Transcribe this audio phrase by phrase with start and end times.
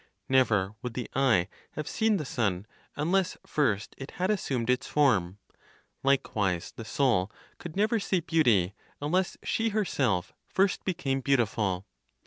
[0.27, 2.65] Never would the eye have seen the sun
[2.95, 5.37] unless first it had assumed its form;
[6.01, 11.85] likewise, the soul could never see beauty, unless she herself first became beautiful.